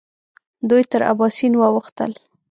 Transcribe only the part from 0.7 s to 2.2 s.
تر اباسین واوښتل.